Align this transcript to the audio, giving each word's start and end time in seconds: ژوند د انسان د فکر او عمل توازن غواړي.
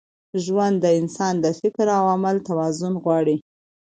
ژوند 0.43 0.75
د 0.81 0.85
انسان 0.99 1.33
د 1.41 1.45
فکر 1.59 1.87
او 1.97 2.03
عمل 2.15 2.35
توازن 2.47 2.93
غواړي. 3.03 3.37